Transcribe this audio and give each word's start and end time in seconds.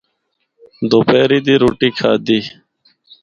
دوپہری 0.89 1.39
دی 1.45 1.55
رُٹّی 1.61 1.89
کھادی۔ 1.97 2.39